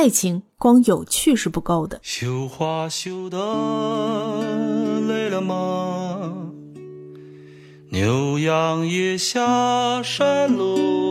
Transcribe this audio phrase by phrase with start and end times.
[0.00, 1.98] 爱情光有趣是不够的。
[2.02, 3.36] 绣花绣的
[5.08, 6.52] 累了吗？
[7.90, 11.10] 牛羊也下山喽。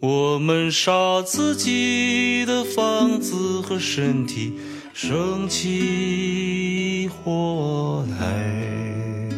[0.00, 4.54] 我们杀自己的房子和身体，
[4.94, 9.28] 生起火来。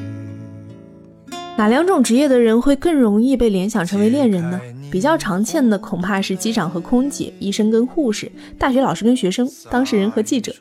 [1.58, 4.60] 哪两种职业的人会更容易被联想成为恋人呢？
[4.90, 10.54] 比较常见的恐怕是机长和空姐、医生跟护士、大学老师跟学生、当事人和记者。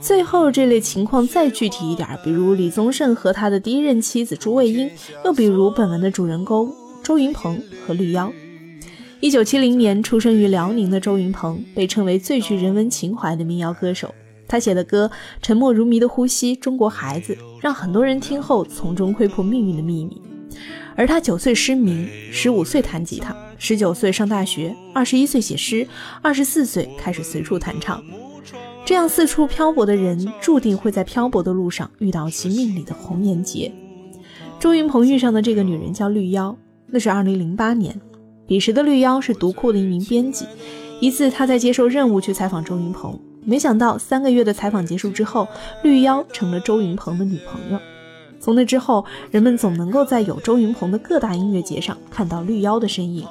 [0.00, 4.88] 最后这类情况再具体一点，比如李宗盛和他的第一任妻子朱卫英，
[5.24, 8.32] 又比如本文的主人公周云鹏和绿妖。
[9.20, 14.14] 一九七零年出生于辽宁的周云鹏，被称为最具人文情怀的民谣歌手。
[14.46, 15.10] 他写的歌
[15.42, 20.22] 《沉默如谜的呼吸》《中国孩子》，让很多人听后从中窥破命运的秘密。
[20.94, 25.86] 而他九岁失明，十五岁弹吉他，十九岁上大学，二十一岁写诗，
[26.22, 28.02] 二十四岁开始随处弹唱。
[28.84, 33.70] 这样四处漂泊的人，注定会在漂泊的路上遇到其命里的红颜劫。
[34.58, 36.56] 周云鹏遇上的这个女人叫绿妖，
[36.86, 38.00] 那是二零零八年。
[38.46, 40.46] 彼时的绿妖是读库的一名编辑。
[41.00, 45.46] 一次，他在接受任务去采访周云鹏，没想到三个月的采访结束之后，
[45.82, 47.78] 绿妖成了周云鹏的女朋友。
[48.40, 53.26] 从那之后，人们总能够在有周云鹏的各大音乐节上看到绿妖的身影。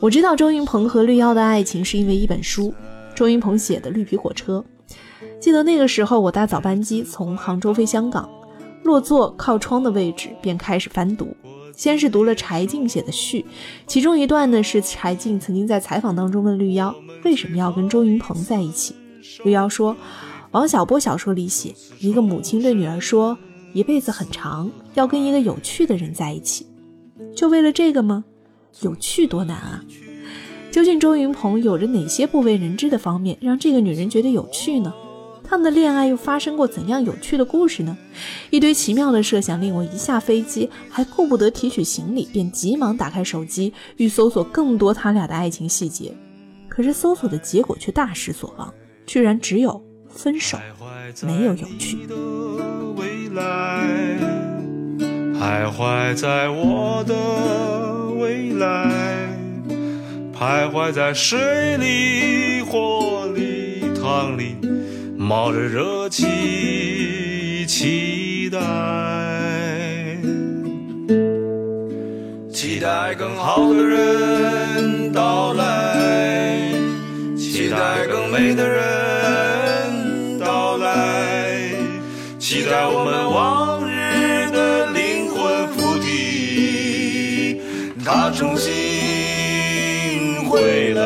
[0.00, 2.72] 我知道周云鹏和绿妖的爱情是因为一本书。
[3.16, 4.64] 周云鹏写的《绿皮火车》，
[5.40, 8.30] 记得那个时候我搭早班机从杭州飞香港，
[8.84, 11.36] 落座靠窗的位置便开始翻读。
[11.76, 13.44] 先是读了柴静写的序，
[13.88, 18.94] 其中一段呢是柴静曾经在采访当中问绿妖为什么要跟周云鹏在一起。
[19.42, 19.96] 绿妖说，
[20.52, 23.36] 王小波小说里写一个母亲对女儿说，
[23.72, 26.64] 一辈子很长，要跟一个有趣的人在一起，
[27.34, 28.24] 就为了这个吗？
[28.80, 29.84] 有趣多难啊！
[30.70, 34.92] 究竟周云鹏有着哪些不为人知的方面，让这个女人觉得有趣呢？
[35.42, 37.96] 他们的恋爱又发生过怎样有趣的故事呢？
[38.50, 46.14] 一堆奇妙的设想令我一下飞机还顾不得提取行李，便急忙打开手机，欲搜索更多他俩的爱情细节。
[46.68, 48.72] 可是搜索的结果却大失所望，
[49.06, 50.58] 居然只有分手，
[51.22, 52.06] 没有有趣。
[55.40, 57.14] 徘徊在我的
[58.18, 58.86] 未来。
[60.38, 64.56] 徘徊在水里、火里、汤里，
[65.16, 68.58] 冒着热气，期待，
[72.52, 76.70] 期待更好的人到来，
[77.36, 81.72] 期待更美的人到来，
[82.38, 83.17] 期待我们
[88.38, 88.72] 重新。
[90.48, 91.02] 回来。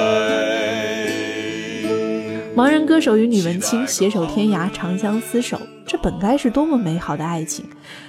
[2.55, 7.65] 盲人歌手与女文青携手天涯，长相厮守，这本该是多么美好的爱情。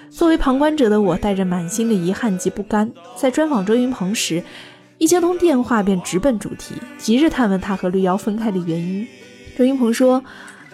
[0.10, 4.44] 作为旁观者的我，带着满心的遗憾及不甘，在专访周云鹏时，
[4.98, 9.08] 一接通电话便直奔主题，急着探问他和绿妖分开的原因。
[9.58, 10.22] 周云鹏说，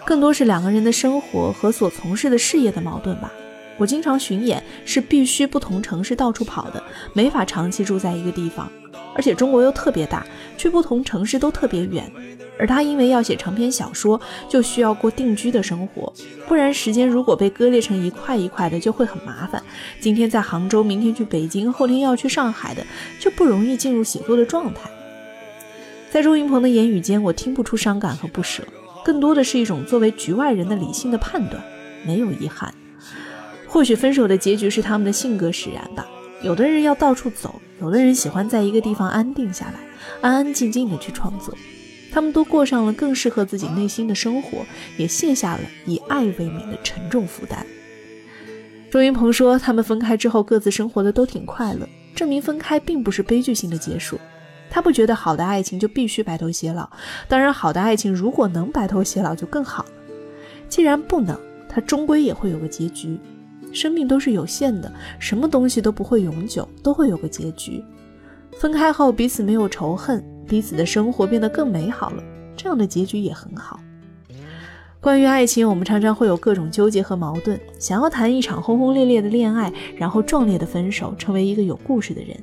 [0.04, 3.30] 更多是两个人的生活和所从事的事业的矛盾吧。
[3.80, 6.82] 我经常巡演，是必须不同城市到处跑的，
[7.14, 8.70] 没法长期住在一个地方。
[9.14, 10.22] 而且中国又特别大，
[10.58, 12.12] 去不同城市都特别远。
[12.58, 14.20] 而他因为要写长篇小说，
[14.50, 16.12] 就需要过定居的生活，
[16.46, 19.62] 不然时间如果被割裂成一块一块的，就会很麻烦。
[19.98, 22.84] 今天在杭州，明天去北京，后天要去上海的，
[23.18, 24.90] 就不容易进入写作的状态。
[26.10, 28.62] 在周云鹏的言语间，我听不出伤感和不舍，
[29.02, 31.62] 更多的是一种作为局外人的理性的判断，
[32.04, 32.74] 没有遗憾。
[33.70, 36.04] 或许分手的结局是他们的性格使然吧。
[36.42, 39.74] 有的人要到处走，有的人喜欢在一个地方安定下来，
[40.20, 41.56] 安安静静的去创作。
[42.12, 44.66] 他们都过上了更适合自己内心的生活，
[44.96, 47.64] 也卸下了以爱为名的沉重负担。
[48.90, 54.18] 周云鹏说，他们分开之后各自生活的都挺快乐，证明分开并不是悲剧性的结束。
[54.68, 56.90] 他不觉得好的爱情就必须白头偕老，
[57.28, 59.90] 当然好的爱情如果能白头偕老就更好了。
[60.68, 63.16] 既然不能，他终归也会有个结局。
[63.72, 67.82] 生命都是有限的，什么东西都不会永久，都会有个结局。
[68.58, 72.22] 分开后彼此没有仇恨，彼此的生活变得更美好了，
[72.56, 73.80] 这样的结局也很好。
[75.00, 82.36] 关于爱情，我们常常会有各种纠结和矛盾，想要谈一场轰轰烈烈的恋爱，然后壮烈的分手，成为一个有故事的人。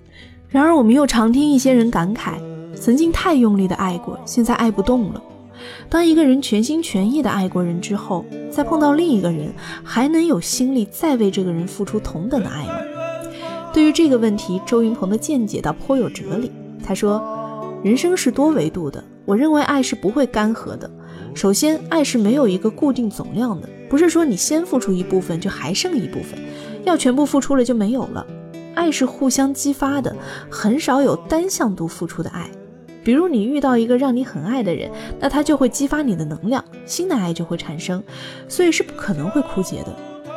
[0.50, 2.40] 然而，我们又常听一些人感慨，
[2.74, 5.22] 曾经太用力的爱过，现在爱不动了。
[5.90, 12.80] 当一个人全心全意的爱过人之后，再碰到另一个人，还能有心力再为这个人付出同等的爱吗？
[13.74, 16.52] 对于这个问题，周云鹏的见解倒颇有哲理。
[16.84, 17.22] 他说
[17.84, 20.90] ：“人生是多维度的，我认为爱是不会干涸的。
[21.36, 26.40] 首先，爱是没有一个固定总量的，不是说你先付出一部分就还剩一部分，
[26.86, 28.26] 要全部付出了就没有了。
[28.74, 30.16] 爱是互相激发的，
[30.50, 32.50] 很少有单向度付出的爱。
[33.08, 38.04] 比如你遇到一个让你很爱的人，那他就会激发你的能量，新的爱就会产生，
[38.50, 39.96] 所以是不可能会枯竭的。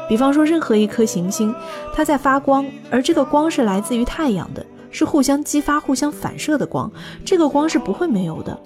[0.08, 1.52] 比方说，任何一颗行星，
[1.92, 6.88] 它在发光，而这个光是来自于太阳的，是互相激发、互相反射的光，
[7.24, 8.56] 这个光是不会没有的。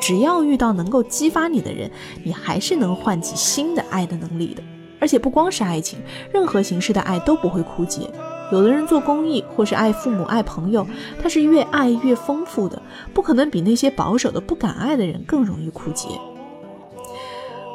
[0.00, 1.90] 只要遇到能够激发你的人，
[2.22, 4.62] 你还是能唤起新的爱的能力的。
[4.98, 5.98] 而且不光是爱情，
[6.32, 8.08] 任何形式的爱都不会枯竭。
[8.54, 10.86] 有的人做公益或是爱父母、爱朋友，
[11.20, 12.80] 他是越爱越丰富的，
[13.12, 16.08] 不可能比那些保守的不敢爱的人更容易枯竭。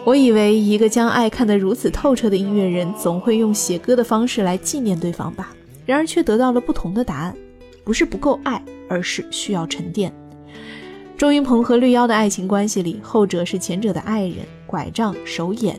[0.06, 5.54] 我以为一个将爱看得如此透彻的音乐人，总会用写歌的方式来纪念对方吧。
[5.86, 7.36] 然而却得到了不同的答案，
[7.84, 10.14] 不是不够爱，而是需要沉淀。
[11.18, 15.78] 周云鹏和绿妖的爱情关系里，后者是前者的爱人、拐杖、手眼。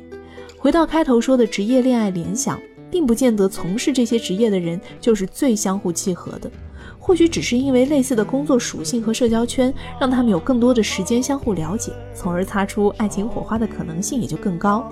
[0.58, 6.50] 回到开头说的职业恋爱联想，并不见得从事这些职业的人就是最相互契合的。
[6.98, 14.90] 或许只是因为类似的工作属性和社交圈，让他们有更多的时间相互了解，从而擦出爱情火花的可能性也就更高。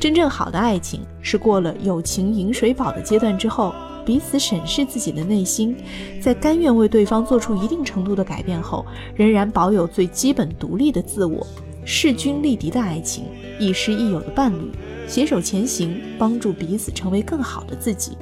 [0.00, 3.74] 真正好的爱情是过了友情饮水饱的阶段之后。
[4.04, 5.76] 彼此审视自己的内心，
[6.20, 11.46] 在甘愿为对方做出一定程度的改变后，仍然保有最基本独立的自我，
[11.84, 13.26] 势均力敌的爱情，
[13.60, 14.72] 亦师亦友的伴侣，
[15.12, 18.16] 携手前行，帮助彼此成为更好的自己，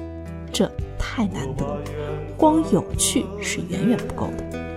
[0.51, 1.65] 这太难得，
[2.35, 4.70] 光有趣是远远不够的。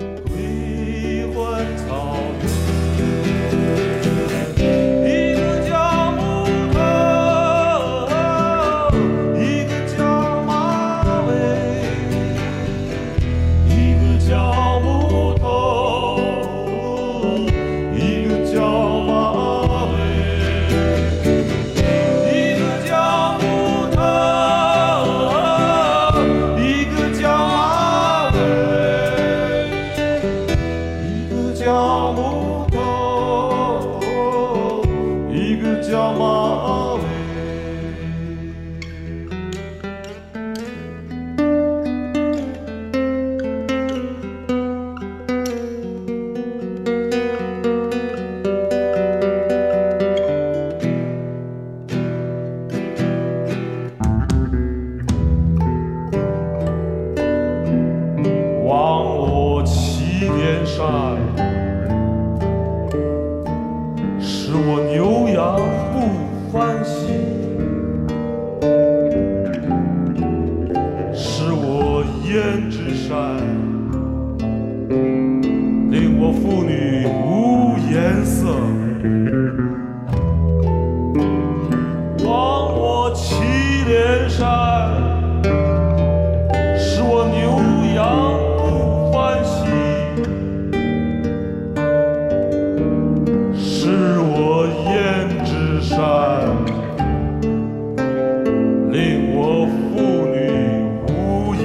[64.20, 65.60] 使我牛羊
[65.92, 65.96] 不
[66.50, 67.08] 欢喜，
[71.12, 73.36] 使我胭脂山，
[75.90, 78.54] 令我妇女无颜色。
[82.24, 82.26] 帮
[82.74, 83.34] 我祈
[83.86, 84.73] 连山。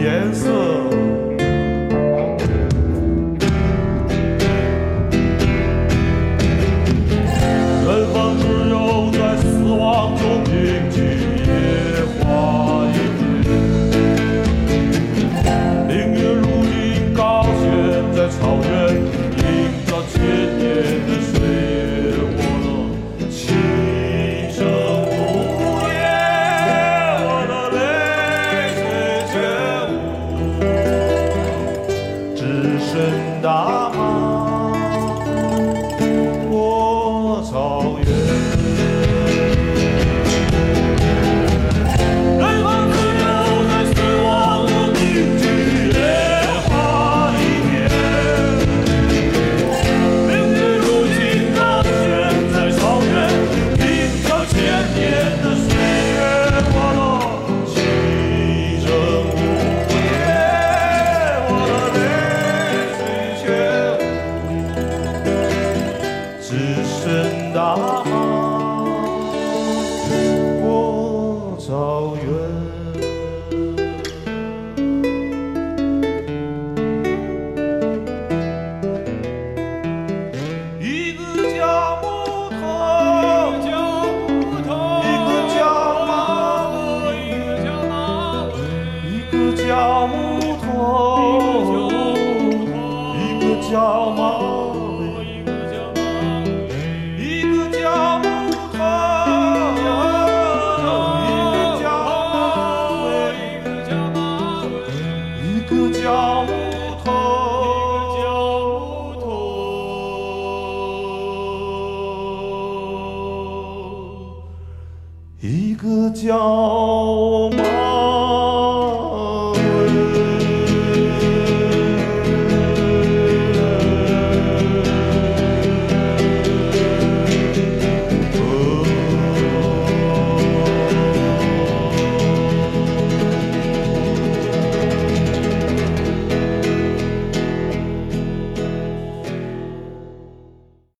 [0.09, 0.58] és o